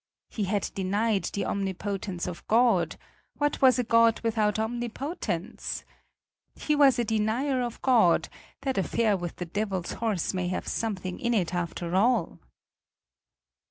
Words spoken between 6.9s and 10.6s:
a denier of God; that affair with the devil's horse may